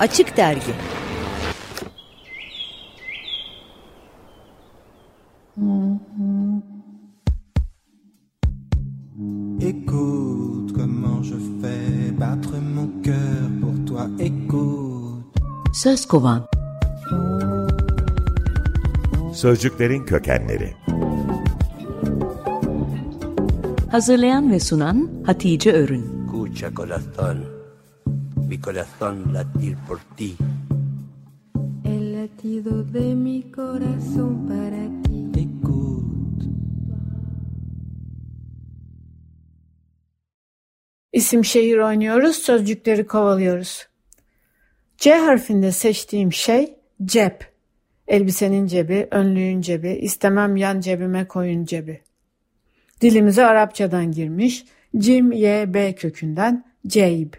Açık 0.00 0.36
Dergi. 0.36 0.72
Écoute 9.60 10.72
comment 10.72 11.22
je 11.22 11.34
fais 11.34 12.10
battre 12.20 12.54
mon 12.74 13.02
cœur 13.02 13.48
pour 13.60 13.84
toi, 13.86 14.06
écoute. 14.18 15.24
Söz 15.72 16.06
kovan 16.06 16.46
Sözcüklerin 19.34 20.04
kökenleri. 20.04 20.74
Hazırlayan 23.90 24.50
ve 24.50 24.60
sunan 24.60 25.10
Hatice 25.26 25.72
Örün. 25.72 26.16
Escucha 26.26 26.70
corazón, 26.74 27.55
mi 28.56 28.62
corazón 28.62 29.34
latir 29.34 29.76
por 29.86 29.98
ti. 30.16 30.34
El 31.84 32.14
latido 32.14 32.82
de 32.84 33.14
mi 33.14 33.42
corazón 33.54 34.48
para 34.48 34.84
ti. 35.02 35.40
Écoute. 35.40 36.44
İsim 41.12 41.44
şehir 41.44 41.78
oynuyoruz, 41.78 42.36
sözcükleri 42.36 43.06
kovalıyoruz. 43.06 43.88
C 44.98 45.14
harfinde 45.14 45.72
seçtiğim 45.72 46.32
şey 46.32 46.74
cep. 47.04 47.52
Elbisenin 48.08 48.66
cebi, 48.66 49.08
önlüğün 49.10 49.60
cebi, 49.60 49.90
istemem 49.90 50.56
yan 50.56 50.80
cebime 50.80 51.28
koyun 51.28 51.64
cebi. 51.64 52.02
Dilimize 53.00 53.46
Arapçadan 53.46 54.12
girmiş, 54.12 54.64
Cim 54.98 55.32
Y 55.32 55.74
B 55.74 55.94
kökünden 55.94 56.64
ceyb, 56.86 57.32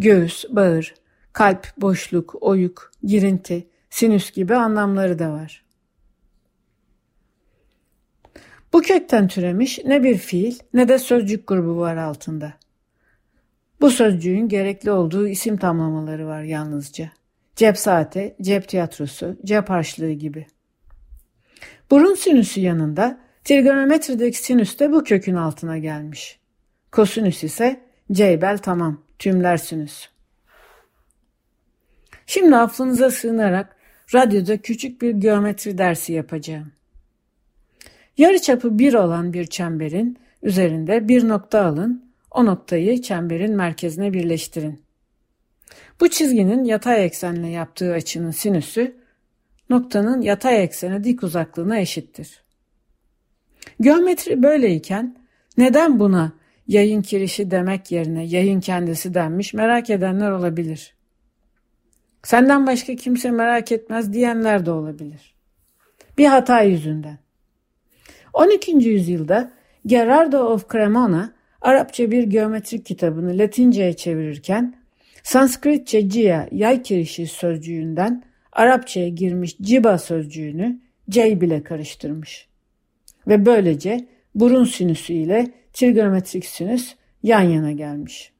göğüs, 0.00 0.44
bağır, 0.50 0.94
kalp, 1.32 1.76
boşluk, 1.76 2.34
oyuk, 2.40 2.92
girinti, 3.02 3.66
sinüs 3.90 4.30
gibi 4.30 4.54
anlamları 4.54 5.18
da 5.18 5.32
var. 5.32 5.64
Bu 8.72 8.82
kökten 8.82 9.28
türemiş 9.28 9.78
ne 9.84 10.02
bir 10.02 10.18
fiil 10.18 10.58
ne 10.74 10.88
de 10.88 10.98
sözcük 10.98 11.46
grubu 11.46 11.76
var 11.76 11.96
altında. 11.96 12.52
Bu 13.80 13.90
sözcüğün 13.90 14.48
gerekli 14.48 14.90
olduğu 14.90 15.28
isim 15.28 15.56
tamlamaları 15.56 16.26
var 16.26 16.42
yalnızca. 16.42 17.10
Cep 17.56 17.78
saati, 17.78 18.36
cep 18.42 18.68
tiyatrosu, 18.68 19.36
cep 19.44 19.70
harçlığı 19.70 20.12
gibi. 20.12 20.46
Burun 21.90 22.14
sinüsü 22.14 22.60
yanında 22.60 23.20
trigonometrideki 23.44 24.38
sinüs 24.38 24.78
de 24.78 24.92
bu 24.92 25.04
kökün 25.04 25.34
altına 25.34 25.78
gelmiş. 25.78 26.40
Kosinüs 26.92 27.44
ise 27.44 27.89
ceybel 28.12 28.58
tamam, 28.58 29.02
tümler 29.18 29.56
sinüs. 29.56 30.08
Şimdi 32.26 32.56
affınıza 32.56 33.10
sığınarak 33.10 33.76
radyoda 34.14 34.56
küçük 34.56 35.02
bir 35.02 35.10
geometri 35.10 35.78
dersi 35.78 36.12
yapacağım. 36.12 36.72
Yarıçapı 38.18 38.78
bir 38.78 38.94
olan 38.94 39.32
bir 39.32 39.46
çemberin 39.46 40.18
üzerinde 40.42 41.08
bir 41.08 41.28
nokta 41.28 41.64
alın, 41.64 42.10
o 42.30 42.46
noktayı 42.46 43.02
çemberin 43.02 43.56
merkezine 43.56 44.12
birleştirin. 44.12 44.82
Bu 46.00 46.08
çizginin 46.08 46.64
yatay 46.64 47.04
eksenle 47.04 47.48
yaptığı 47.48 47.92
açının 47.92 48.30
sinüsü 48.30 48.96
noktanın 49.70 50.20
yatay 50.20 50.64
eksene 50.64 51.04
dik 51.04 51.22
uzaklığına 51.22 51.78
eşittir. 51.78 52.42
Geometri 53.80 54.42
böyleyken 54.42 55.16
neden 55.56 56.00
buna 56.00 56.39
yayın 56.70 57.02
kirişi 57.02 57.50
demek 57.50 57.92
yerine 57.92 58.24
yayın 58.24 58.60
kendisi 58.60 59.14
denmiş 59.14 59.54
merak 59.54 59.90
edenler 59.90 60.30
olabilir. 60.30 60.94
Senden 62.22 62.66
başka 62.66 62.96
kimse 62.96 63.30
merak 63.30 63.72
etmez 63.72 64.12
diyenler 64.12 64.66
de 64.66 64.70
olabilir. 64.70 65.34
Bir 66.18 66.26
hata 66.26 66.62
yüzünden. 66.62 67.18
12. 68.32 68.70
yüzyılda 68.70 69.52
Gerardo 69.86 70.38
of 70.38 70.70
Cremona 70.72 71.32
Arapça 71.60 72.10
bir 72.10 72.22
geometrik 72.22 72.86
kitabını 72.86 73.38
Latince'ye 73.38 73.92
çevirirken 73.92 74.74
Sanskritçe 75.22 76.08
cia 76.08 76.48
yay 76.52 76.82
kirişi 76.82 77.26
sözcüğünden 77.26 78.24
Arapçaya 78.52 79.08
girmiş 79.08 79.56
ciba 79.58 79.98
sözcüğünü 79.98 80.80
cey 81.10 81.40
bile 81.40 81.62
karıştırmış. 81.62 82.48
Ve 83.28 83.46
böylece 83.46 84.06
burun 84.34 84.64
sinüsü 84.64 85.12
ile 85.12 85.59
trigonometrik 85.72 86.44
sinüs 86.44 86.94
yan 87.22 87.42
yana 87.42 87.72
gelmiş. 87.72 88.32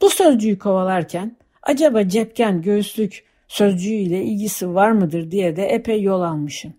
Bu 0.00 0.10
sözcüğü 0.10 0.58
kovalarken 0.58 1.36
acaba 1.62 2.08
cepken 2.08 2.62
göğüslük 2.62 3.24
sözcüğü 3.48 3.94
ile 3.94 4.22
ilgisi 4.22 4.74
var 4.74 4.90
mıdır 4.90 5.30
diye 5.30 5.56
de 5.56 5.66
epey 5.66 6.02
yol 6.02 6.20
almışım. 6.20 6.74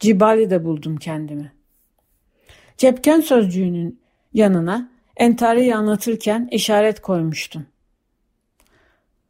Cibali 0.00 0.50
de 0.50 0.64
buldum 0.64 0.96
kendimi. 0.96 1.52
Cepken 2.76 3.20
sözcüğünün 3.20 4.00
yanına 4.32 4.90
entariyi 5.16 5.74
anlatırken 5.74 6.48
işaret 6.50 7.00
koymuştum. 7.00 7.66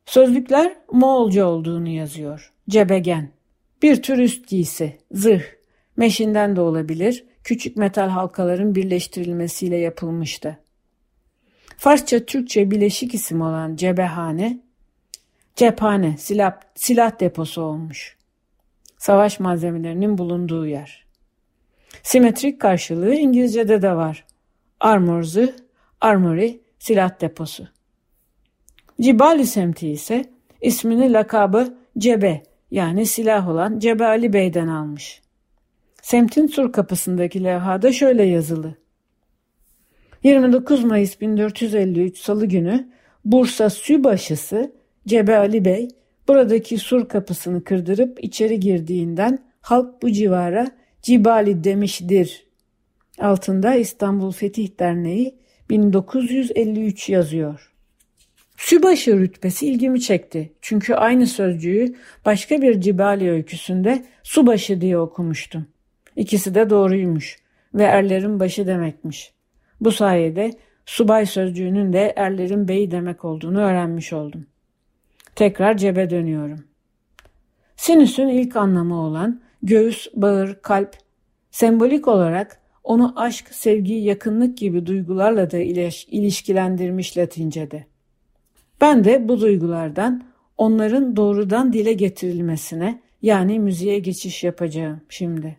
Sözlükler 0.07 0.77
Moğolca 0.93 1.47
olduğunu 1.47 1.89
yazıyor. 1.89 2.53
Cebegen. 2.69 3.31
Bir 3.83 4.03
tür 4.03 4.19
üst 4.19 4.49
giysi, 4.49 4.99
zırh, 5.13 5.45
meşinden 5.97 6.57
de 6.57 6.61
olabilir, 6.61 7.25
küçük 7.45 7.77
metal 7.77 8.09
halkaların 8.09 8.75
birleştirilmesiyle 8.75 9.77
yapılmıştı. 9.77 10.59
Farsça 11.77 12.25
Türkçe 12.25 12.71
bileşik 12.71 13.15
isim 13.15 13.41
olan 13.41 13.77
cebehane, 13.77 14.61
cephane, 15.57 16.17
silah, 16.17 16.61
silah 16.75 17.21
deposu 17.21 17.63
olmuş. 17.63 18.17
Savaş 18.99 19.41
malzemelerinin 19.41 20.19
bulunduğu 20.19 20.67
yer. 20.67 21.05
Simetrik 22.03 22.61
karşılığı 22.61 23.15
İngilizce'de 23.15 23.83
de 23.83 23.97
var. 23.97 24.25
Armor 24.81 25.23
zırh, 25.23 25.53
armory, 26.01 26.61
silah 26.79 27.21
deposu. 27.21 27.69
Cibali 29.01 29.47
semti 29.47 29.89
ise 29.91 30.25
ismini 30.61 31.13
lakabı 31.13 31.79
Cebe 31.99 32.43
yani 32.71 33.07
silah 33.07 33.49
olan 33.49 33.79
Cebe 33.79 34.07
Ali 34.07 34.33
Bey'den 34.33 34.69
almış. 34.69 35.24
Semtin 36.05 36.47
sur 36.47 36.73
kapısındaki 36.73 37.45
levhada 37.45 37.93
şöyle 37.93 38.23
yazılı. 38.23 38.75
29 40.23 40.85
Mayıs 40.85 41.21
1453 41.21 42.19
Salı 42.19 42.47
günü 42.47 42.89
Bursa 43.25 43.71
Sübaşısı 43.71 44.73
Cebe 45.07 45.37
Ali 45.37 45.65
Bey 45.65 45.89
buradaki 46.29 46.79
sur 46.79 47.09
kapısını 47.09 47.65
kırdırıp 47.65 48.25
içeri 48.25 48.61
girdiğinden 48.61 49.39
halk 49.61 50.03
bu 50.03 50.13
civara 50.13 50.71
Cibali 51.03 51.65
demiştir. 51.65 52.47
Altında 53.19 53.75
İstanbul 53.75 54.33
Fetih 54.33 54.79
Derneği 54.79 55.39
1953 55.71 57.09
yazıyor. 57.09 57.73
Sübaşı 58.57 59.19
rütbesi 59.19 59.67
ilgimi 59.67 60.01
çekti. 60.01 60.53
Çünkü 60.61 60.95
aynı 60.95 61.27
sözcüğü 61.27 61.95
başka 62.25 62.63
bir 62.63 62.81
Cibali 62.81 63.31
öyküsünde 63.31 64.05
subaşı 64.23 64.81
diye 64.81 64.99
okumuştum. 64.99 65.74
İkisi 66.17 66.55
de 66.55 66.71
doğruymuş 66.71 67.39
ve 67.75 67.83
erlerin 67.83 68.41
başı 68.41 68.67
demekmiş. 68.67 69.33
Bu 69.81 69.93
sayede 69.93 70.51
subay 70.87 71.27
sözcüğünün 71.27 71.93
de 71.93 72.13
erlerin 72.17 72.69
beyi 72.69 72.91
demek 72.91 73.25
olduğunu 73.25 73.61
öğrenmiş 73.61 74.13
oldum. 74.13 74.47
Tekrar 75.35 75.77
cebe 75.77 76.11
dönüyorum. 76.11 76.65
Sinüsün 77.77 78.29
ilk 78.29 78.57
anlamı 78.57 79.01
olan 79.01 79.41
göğüs, 79.63 80.09
bağır, 80.15 80.59
kalp 80.63 80.97
sembolik 81.51 82.09
olarak 82.09 82.61
onu 82.85 83.13
aşk, 83.17 83.55
sevgi, 83.55 83.95
yakınlık 83.95 84.59
gibi 84.59 84.87
duygularla 84.87 85.51
da 85.51 85.59
ilişkilendirmiş 85.59 87.19
Latince'de. 87.19 87.87
Ben 88.81 89.05
de 89.05 89.29
bu 89.29 89.41
duygulardan 89.41 90.25
onların 90.59 91.17
doğrudan 91.17 91.73
dile 91.73 91.93
getirilmesine 91.93 93.03
yani 93.23 93.59
müziğe 93.59 93.99
geçiş 93.99 94.45
yapacağım 94.45 95.01
şimdi. 95.09 95.57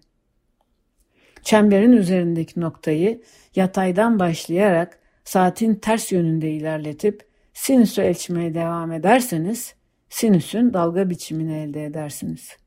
Çemberin 1.45 1.91
üzerindeki 1.91 2.59
noktayı 2.59 3.21
yataydan 3.55 4.19
başlayarak 4.19 4.99
saatin 5.23 5.75
ters 5.75 6.11
yönünde 6.11 6.51
ilerletip 6.51 7.27
sinüsü 7.53 8.01
ölçmeye 8.01 8.53
devam 8.53 8.91
ederseniz 8.91 9.75
sinüsün 10.09 10.73
dalga 10.73 11.09
biçimini 11.09 11.53
elde 11.53 11.85
edersiniz. 11.85 12.57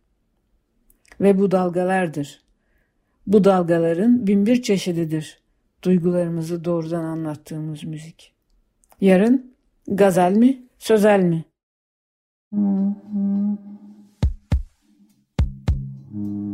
Ve 1.20 1.38
bu 1.38 1.50
dalgalardır. 1.50 2.42
Bu 3.26 3.44
dalgaların 3.44 4.26
binbir 4.26 4.62
çeşididir. 4.62 5.42
Duygularımızı 5.82 6.64
doğrudan 6.64 7.04
anlattığımız 7.04 7.84
müzik. 7.84 8.34
Yarın 9.00 9.54
gazel 9.88 10.32
mi, 10.32 10.62
sözel 10.78 11.20
mi? 11.20 11.44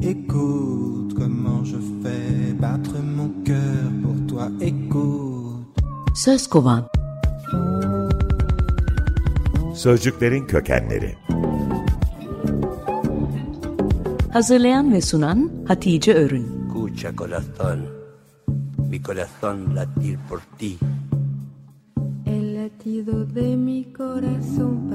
Écoute 0.03 1.04
Söz 6.14 6.46
kovan. 6.46 6.88
Sözcüklerin 9.75 10.46
Kökenleri. 10.46 11.14
Hazırlayan 14.32 14.93
ve 14.93 15.00
sunan 15.00 15.50
Hatice 15.69 16.14
Örün. 16.14 16.64
Escucha 16.75 17.16
corazón, 17.16 17.87
mi 18.90 19.00
corazón 19.00 19.75
latir 19.75 20.19
por 20.28 20.40
ti. 20.58 20.78
El 22.26 22.55
latido 22.55 23.25
de 23.25 23.56
mi 23.56 23.84
corazón 23.93 24.90